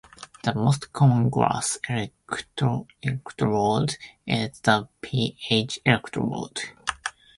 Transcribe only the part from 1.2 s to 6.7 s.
glass electrode is the pH-electrode.